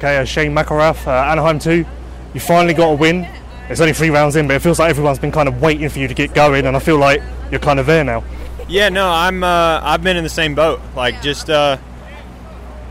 Okay, 0.00 0.16
uh, 0.16 0.24
Shane 0.24 0.54
McElrath, 0.54 1.06
uh, 1.06 1.30
Anaheim 1.30 1.58
2. 1.58 1.84
You 2.32 2.40
finally 2.40 2.72
got 2.72 2.92
a 2.92 2.94
win. 2.94 3.28
It's 3.68 3.82
only 3.82 3.92
three 3.92 4.08
rounds 4.08 4.34
in, 4.34 4.46
but 4.46 4.56
it 4.56 4.60
feels 4.60 4.78
like 4.78 4.88
everyone's 4.88 5.18
been 5.18 5.30
kind 5.30 5.46
of 5.46 5.60
waiting 5.60 5.86
for 5.90 5.98
you 5.98 6.08
to 6.08 6.14
get 6.14 6.32
going, 6.32 6.64
and 6.64 6.74
I 6.74 6.78
feel 6.78 6.96
like 6.96 7.20
you're 7.50 7.60
kind 7.60 7.78
of 7.78 7.84
there 7.84 8.02
now. 8.02 8.24
Yeah, 8.66 8.88
no, 8.88 9.10
I'm. 9.10 9.44
Uh, 9.44 9.78
I've 9.82 10.02
been 10.02 10.16
in 10.16 10.24
the 10.24 10.30
same 10.30 10.54
boat. 10.54 10.80
Like 10.96 11.20
just 11.20 11.50
uh, 11.50 11.76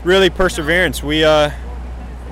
really 0.04 0.30
perseverance. 0.30 1.02
We 1.02 1.24
uh, 1.24 1.50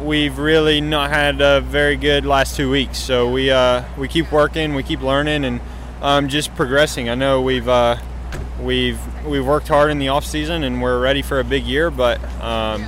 we've 0.00 0.38
really 0.38 0.80
not 0.80 1.10
had 1.10 1.40
a 1.40 1.60
very 1.60 1.96
good 1.96 2.24
last 2.24 2.54
two 2.54 2.70
weeks. 2.70 2.98
So 2.98 3.32
we 3.32 3.50
uh, 3.50 3.82
we 3.98 4.06
keep 4.06 4.30
working, 4.30 4.76
we 4.76 4.84
keep 4.84 5.02
learning, 5.02 5.44
and 5.44 5.60
um, 6.02 6.28
just 6.28 6.54
progressing. 6.54 7.08
I 7.08 7.16
know 7.16 7.42
we've 7.42 7.68
uh, 7.68 7.96
we've 8.60 9.00
we've 9.26 9.44
worked 9.44 9.66
hard 9.66 9.90
in 9.90 9.98
the 9.98 10.10
off 10.10 10.24
season, 10.24 10.62
and 10.62 10.80
we're 10.80 11.00
ready 11.00 11.22
for 11.22 11.40
a 11.40 11.44
big 11.44 11.64
year, 11.64 11.90
but 11.90 12.22
um, 12.40 12.86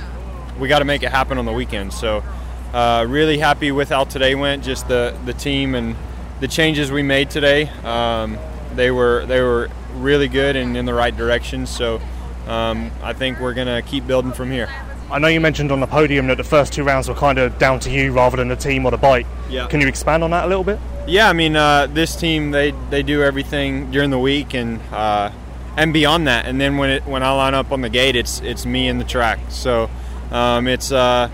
we 0.61 0.67
got 0.67 0.79
to 0.79 0.85
make 0.85 1.03
it 1.03 1.11
happen 1.11 1.37
on 1.37 1.45
the 1.45 1.51
weekend. 1.51 1.91
So 1.91 2.23
uh, 2.71 3.05
really 3.09 3.39
happy 3.39 3.71
with 3.71 3.89
how 3.89 4.05
today 4.05 4.35
went. 4.35 4.63
Just 4.63 4.87
the 4.87 5.17
the 5.25 5.33
team 5.33 5.75
and 5.75 5.95
the 6.39 6.47
changes 6.47 6.91
we 6.91 7.03
made 7.03 7.29
today. 7.29 7.67
Um, 7.83 8.37
they 8.75 8.91
were 8.91 9.25
they 9.25 9.41
were 9.41 9.69
really 9.95 10.29
good 10.29 10.55
and 10.55 10.77
in 10.77 10.85
the 10.85 10.93
right 10.93 11.15
direction. 11.15 11.65
So 11.65 11.99
um, 12.47 12.91
I 13.03 13.13
think 13.13 13.39
we're 13.39 13.55
gonna 13.55 13.81
keep 13.81 14.07
building 14.07 14.31
from 14.31 14.51
here. 14.51 14.69
I 15.11 15.19
know 15.19 15.27
you 15.27 15.41
mentioned 15.41 15.73
on 15.73 15.81
the 15.81 15.87
podium 15.87 16.27
that 16.27 16.37
the 16.37 16.43
first 16.45 16.71
two 16.71 16.85
rounds 16.85 17.09
were 17.09 17.15
kind 17.15 17.37
of 17.37 17.57
down 17.57 17.81
to 17.81 17.89
you 17.89 18.13
rather 18.13 18.37
than 18.37 18.47
the 18.47 18.55
team 18.55 18.85
or 18.85 18.91
the 18.91 18.97
bike. 18.97 19.27
Yeah. 19.49 19.67
Can 19.67 19.81
you 19.81 19.87
expand 19.87 20.23
on 20.23 20.31
that 20.31 20.45
a 20.45 20.47
little 20.47 20.63
bit? 20.63 20.79
Yeah, 21.05 21.27
I 21.27 21.33
mean, 21.33 21.57
uh, 21.57 21.87
this 21.87 22.15
team 22.15 22.51
they 22.51 22.71
they 22.91 23.01
do 23.03 23.23
everything 23.23 23.91
during 23.91 24.11
the 24.11 24.19
week 24.19 24.53
and 24.53 24.79
uh, 24.93 25.31
and 25.75 25.91
beyond 25.91 26.27
that. 26.27 26.45
And 26.45 26.61
then 26.61 26.77
when 26.77 26.91
it 26.91 27.05
when 27.07 27.23
I 27.23 27.31
line 27.31 27.55
up 27.55 27.71
on 27.71 27.81
the 27.81 27.89
gate, 27.89 28.15
it's 28.15 28.39
it's 28.41 28.65
me 28.65 28.87
and 28.87 29.01
the 29.01 29.05
track. 29.05 29.39
So 29.49 29.89
um, 30.31 30.67
it's 30.67 30.91
uh, 30.91 31.29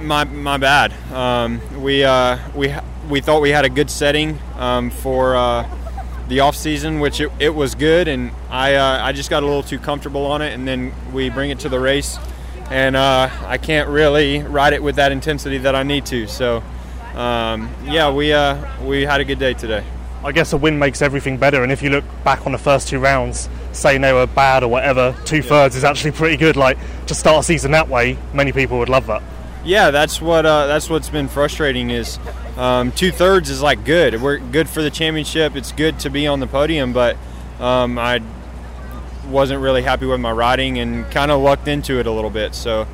my 0.00 0.24
my 0.24 0.56
bad. 0.56 0.92
Um, 1.12 1.60
we 1.82 2.04
uh, 2.04 2.38
we 2.54 2.74
we 3.08 3.20
thought 3.20 3.40
we 3.40 3.50
had 3.50 3.64
a 3.64 3.70
good 3.70 3.90
setting 3.90 4.38
um, 4.56 4.90
for. 4.90 5.36
Uh, 5.36 5.76
the 6.30 6.38
off 6.38 6.54
season, 6.54 7.00
which 7.00 7.20
it, 7.20 7.30
it 7.40 7.52
was 7.52 7.74
good, 7.74 8.06
and 8.06 8.30
I 8.48 8.76
uh, 8.76 9.04
I 9.04 9.12
just 9.12 9.30
got 9.30 9.42
a 9.42 9.46
little 9.46 9.64
too 9.64 9.80
comfortable 9.80 10.24
on 10.26 10.40
it, 10.40 10.54
and 10.54 10.66
then 10.66 10.94
we 11.12 11.28
bring 11.28 11.50
it 11.50 11.58
to 11.60 11.68
the 11.68 11.80
race, 11.80 12.18
and 12.70 12.94
uh, 12.94 13.28
I 13.46 13.58
can't 13.58 13.88
really 13.88 14.38
ride 14.38 14.72
it 14.72 14.80
with 14.80 14.94
that 14.94 15.10
intensity 15.10 15.58
that 15.58 15.74
I 15.74 15.82
need 15.82 16.06
to. 16.06 16.28
So, 16.28 16.62
um, 17.14 17.68
yeah, 17.84 18.12
we 18.12 18.32
uh, 18.32 18.64
we 18.84 19.02
had 19.02 19.20
a 19.20 19.24
good 19.24 19.40
day 19.40 19.54
today. 19.54 19.84
I 20.22 20.30
guess 20.30 20.52
a 20.52 20.56
win 20.56 20.78
makes 20.78 21.02
everything 21.02 21.36
better, 21.36 21.64
and 21.64 21.72
if 21.72 21.82
you 21.82 21.90
look 21.90 22.04
back 22.22 22.46
on 22.46 22.52
the 22.52 22.58
first 22.58 22.86
two 22.86 23.00
rounds, 23.00 23.48
saying 23.72 24.00
they 24.00 24.12
were 24.12 24.26
bad 24.26 24.62
or 24.62 24.68
whatever, 24.68 25.14
two 25.24 25.42
thirds 25.42 25.76
is 25.76 25.84
actually 25.84 26.12
pretty 26.12 26.36
good. 26.36 26.56
Like 26.56 26.78
to 27.06 27.14
start 27.14 27.40
a 27.40 27.42
season 27.42 27.72
that 27.72 27.88
way, 27.88 28.18
many 28.32 28.52
people 28.52 28.78
would 28.78 28.88
love 28.88 29.06
that. 29.06 29.22
Yeah, 29.64 29.90
that's 29.90 30.20
what 30.20 30.46
uh, 30.46 30.66
that's 30.66 30.88
what's 30.88 31.10
been 31.10 31.28
frustrating 31.28 31.90
is 31.90 32.18
um, 32.56 32.92
two 32.92 33.12
thirds 33.12 33.50
is 33.50 33.60
like 33.60 33.84
good. 33.84 34.20
We're 34.22 34.38
good 34.38 34.68
for 34.68 34.82
the 34.82 34.90
championship. 34.90 35.54
It's 35.54 35.72
good 35.72 35.98
to 36.00 36.10
be 36.10 36.26
on 36.26 36.40
the 36.40 36.46
podium, 36.46 36.92
but 36.92 37.16
um, 37.58 37.98
I 37.98 38.22
wasn't 39.28 39.60
really 39.60 39.82
happy 39.82 40.06
with 40.06 40.20
my 40.20 40.32
riding 40.32 40.78
and 40.78 41.08
kind 41.10 41.30
of 41.30 41.40
lucked 41.40 41.68
into 41.68 42.00
it 42.00 42.06
a 42.06 42.10
little 42.10 42.30
bit. 42.30 42.54
So 42.54 42.86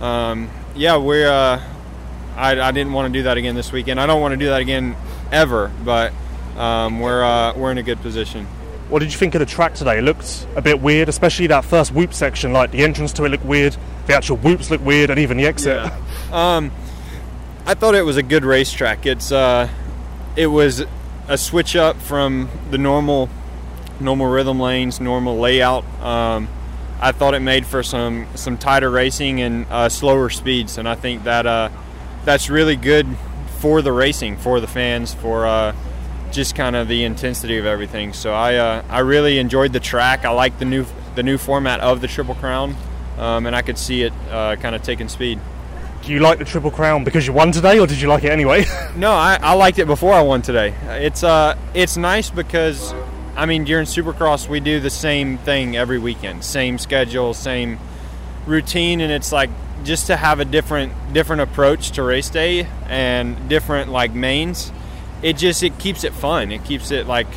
um, 0.00 0.48
yeah, 0.74 0.96
we're. 0.96 1.28
Uh, 1.28 1.62
I, 2.36 2.58
I, 2.58 2.70
didn't 2.70 2.94
want 2.94 3.12
to 3.12 3.18
do 3.18 3.24
that 3.24 3.36
again 3.36 3.54
this 3.54 3.72
weekend. 3.72 4.00
I 4.00 4.06
don't 4.06 4.22
want 4.22 4.32
to 4.32 4.38
do 4.38 4.46
that 4.46 4.62
again 4.62 4.96
ever, 5.30 5.70
but 5.84 6.14
um, 6.56 7.00
we're 7.00 7.22
uh, 7.22 7.54
we're 7.54 7.70
in 7.72 7.78
a 7.78 7.82
good 7.82 8.00
position. 8.00 8.46
What 8.88 8.98
did 8.98 9.12
you 9.12 9.18
think 9.18 9.34
of 9.34 9.38
the 9.38 9.46
track 9.46 9.74
today? 9.74 9.98
It 9.98 10.02
looked 10.02 10.46
a 10.54 10.62
bit 10.62 10.80
weird, 10.80 11.08
especially 11.08 11.46
that 11.48 11.64
first 11.64 11.92
whoop 11.92 12.12
section. 12.12 12.52
Like 12.52 12.72
the 12.72 12.84
entrance 12.84 13.12
to 13.14 13.24
it 13.24 13.30
looked 13.30 13.44
weird, 13.44 13.76
the 14.06 14.14
actual 14.14 14.36
whoops 14.36 14.70
looked 14.70 14.84
weird, 14.84 15.10
and 15.10 15.18
even 15.18 15.36
the 15.36 15.46
exit. 15.46 15.76
Yeah. 15.76 15.98
Um, 16.32 16.72
I 17.66 17.74
thought 17.74 17.94
it 17.94 18.06
was 18.06 18.16
a 18.16 18.22
good 18.22 18.42
racetrack. 18.42 19.04
It's 19.04 19.30
uh, 19.30 19.68
it 20.34 20.46
was 20.46 20.82
a 21.28 21.36
switch 21.36 21.76
up 21.76 21.96
from 22.00 22.48
the 22.70 22.78
normal 22.78 23.28
normal 24.00 24.26
rhythm 24.26 24.58
lanes, 24.58 24.98
normal 24.98 25.38
layout. 25.38 25.84
Um, 26.00 26.48
I 27.00 27.12
thought 27.12 27.34
it 27.34 27.40
made 27.40 27.66
for 27.66 27.82
some 27.82 28.26
some 28.34 28.56
tighter 28.56 28.90
racing 28.90 29.40
and 29.40 29.66
uh, 29.70 29.88
slower 29.88 30.30
speeds, 30.30 30.78
and 30.78 30.88
I 30.88 30.94
think 30.94 31.24
that 31.24 31.46
uh, 31.46 31.68
that's 32.24 32.48
really 32.48 32.76
good 32.76 33.06
for 33.58 33.82
the 33.82 33.92
racing, 33.92 34.38
for 34.38 34.60
the 34.60 34.66
fans, 34.66 35.14
for 35.14 35.46
uh, 35.46 35.74
just 36.32 36.54
kind 36.54 36.74
of 36.74 36.88
the 36.88 37.04
intensity 37.04 37.58
of 37.58 37.66
everything. 37.66 38.12
So 38.12 38.32
I 38.32 38.56
uh, 38.56 38.82
I 38.88 39.00
really 39.00 39.38
enjoyed 39.38 39.72
the 39.72 39.80
track. 39.80 40.24
I 40.24 40.30
like 40.30 40.58
the 40.58 40.64
new 40.64 40.86
the 41.14 41.22
new 41.22 41.38
format 41.38 41.80
of 41.80 42.00
the 42.00 42.08
Triple 42.08 42.34
Crown, 42.34 42.74
um, 43.18 43.46
and 43.46 43.54
I 43.54 43.62
could 43.62 43.78
see 43.78 44.02
it 44.02 44.12
uh, 44.30 44.56
kind 44.56 44.74
of 44.74 44.82
taking 44.82 45.08
speed. 45.08 45.38
Do 46.02 46.12
you 46.12 46.18
like 46.18 46.38
the 46.38 46.44
Triple 46.44 46.72
Crown 46.72 47.04
because 47.04 47.26
you 47.26 47.32
won 47.32 47.52
today, 47.52 47.78
or 47.78 47.86
did 47.86 48.00
you 48.00 48.08
like 48.08 48.24
it 48.24 48.32
anyway? 48.32 48.64
no, 48.96 49.12
I, 49.12 49.38
I 49.40 49.54
liked 49.54 49.78
it 49.78 49.86
before 49.86 50.14
I 50.14 50.22
won 50.22 50.42
today. 50.42 50.74
It's 50.88 51.22
uh 51.22 51.56
it's 51.74 51.96
nice 51.96 52.30
because 52.30 52.92
I 53.36 53.46
mean 53.46 53.64
during 53.64 53.86
Supercross 53.86 54.48
we 54.48 54.58
do 54.58 54.80
the 54.80 54.90
same 54.90 55.38
thing 55.38 55.76
every 55.76 55.98
weekend, 55.98 56.44
same 56.44 56.78
schedule, 56.78 57.34
same 57.34 57.78
routine, 58.46 59.00
and 59.00 59.12
it's 59.12 59.30
like 59.30 59.50
just 59.84 60.06
to 60.06 60.16
have 60.16 60.40
a 60.40 60.44
different 60.44 60.92
different 61.12 61.42
approach 61.42 61.90
to 61.92 62.02
race 62.02 62.30
day 62.30 62.66
and 62.86 63.48
different 63.48 63.90
like 63.90 64.12
mains 64.12 64.72
it 65.22 65.36
just 65.36 65.62
it 65.62 65.78
keeps 65.78 66.04
it 66.04 66.12
fun. 66.12 66.52
It 66.52 66.64
keeps 66.64 66.90
it 66.90 67.06
like 67.06 67.28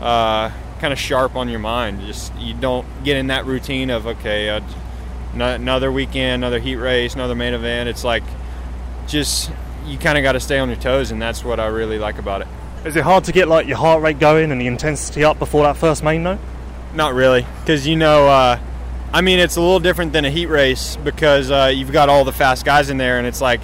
uh, 0.00 0.50
kind 0.78 0.92
of 0.92 0.98
sharp 0.98 1.36
on 1.36 1.48
your 1.48 1.58
mind. 1.58 2.00
Just 2.02 2.34
you 2.36 2.54
don't 2.54 2.86
get 3.04 3.16
in 3.16 3.28
that 3.28 3.46
routine 3.46 3.90
of 3.90 4.06
okay, 4.06 4.50
uh, 4.50 4.60
another 5.34 5.90
weekend, 5.90 6.42
another 6.42 6.58
heat 6.58 6.76
race, 6.76 7.14
another 7.14 7.34
main 7.34 7.54
event. 7.54 7.88
It's 7.88 8.04
like 8.04 8.24
just 9.06 9.50
you 9.86 9.98
kind 9.98 10.18
of 10.18 10.22
got 10.22 10.32
to 10.32 10.40
stay 10.40 10.58
on 10.58 10.68
your 10.68 10.78
toes, 10.78 11.10
and 11.10 11.20
that's 11.20 11.44
what 11.44 11.58
I 11.58 11.66
really 11.66 11.98
like 11.98 12.18
about 12.18 12.42
it. 12.42 12.48
Is 12.84 12.96
it 12.96 13.02
hard 13.02 13.24
to 13.24 13.32
get 13.32 13.48
like 13.48 13.66
your 13.66 13.76
heart 13.76 14.02
rate 14.02 14.18
going 14.18 14.52
and 14.52 14.60
the 14.60 14.66
intensity 14.66 15.24
up 15.24 15.38
before 15.38 15.64
that 15.64 15.76
first 15.76 16.02
main 16.02 16.22
though? 16.22 16.38
Not 16.94 17.14
really, 17.14 17.46
because 17.60 17.86
you 17.86 17.96
know. 17.96 18.28
Uh, 18.28 18.58
I 19.12 19.22
mean, 19.22 19.40
it's 19.40 19.56
a 19.56 19.60
little 19.60 19.80
different 19.80 20.12
than 20.12 20.24
a 20.24 20.30
heat 20.30 20.46
race 20.46 20.94
because 20.94 21.50
uh, 21.50 21.72
you've 21.74 21.90
got 21.90 22.08
all 22.08 22.24
the 22.24 22.32
fast 22.32 22.64
guys 22.64 22.90
in 22.90 22.96
there, 22.96 23.18
and 23.18 23.26
it's 23.26 23.40
like 23.40 23.60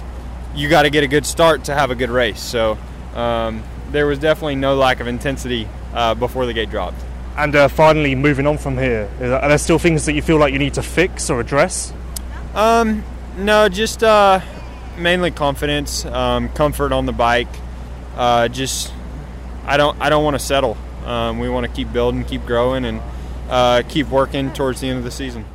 you 0.53 0.67
got 0.67 0.81
to 0.81 0.89
get 0.89 1.05
a 1.05 1.07
good 1.07 1.25
start 1.25 1.63
to 1.65 1.73
have 1.73 1.89
a 1.89 1.95
good 1.95 2.09
race. 2.09 2.41
So 2.41 2.77
um, 3.17 3.63
there 3.91 4.05
was 4.05 4.19
definitely 4.19 4.55
no 4.55 4.75
lack 4.75 4.99
of 4.99 5.07
intensity 5.07 5.67
uh, 5.93 6.13
before 6.15 6.45
the 6.45 6.53
gate 6.53 6.69
dropped. 6.69 7.03
And 7.35 7.55
uh, 7.55 7.67
finally, 7.67 8.15
moving 8.15 8.47
on 8.47 8.57
from 8.57 8.77
here, 8.77 9.09
are 9.19 9.47
there 9.47 9.57
still 9.57 9.79
things 9.79 10.05
that 10.05 10.13
you 10.13 10.21
feel 10.21 10.37
like 10.37 10.53
you 10.53 10.59
need 10.59 10.75
to 10.75 10.83
fix 10.83 11.29
or 11.29 11.39
address? 11.39 11.93
Um, 12.55 13.03
no, 13.37 13.69
just 13.69 14.03
uh, 14.03 14.39
mainly 14.97 15.31
confidence, 15.31 16.05
um, 16.05 16.49
comfort 16.49 16.91
on 16.91 17.05
the 17.05 17.11
bike. 17.11 17.47
Uh, 18.15 18.47
just 18.47 18.91
I 19.65 19.77
don't 19.77 19.99
I 20.01 20.09
don't 20.09 20.23
want 20.23 20.35
to 20.35 20.39
settle. 20.39 20.77
Um, 21.05 21.39
we 21.39 21.49
want 21.49 21.67
to 21.67 21.71
keep 21.71 21.93
building, 21.93 22.23
keep 22.25 22.45
growing, 22.45 22.85
and 22.85 23.01
uh, 23.49 23.83
keep 23.87 24.09
working 24.09 24.51
towards 24.53 24.81
the 24.81 24.89
end 24.89 24.97
of 24.97 25.03
the 25.03 25.11
season. 25.11 25.45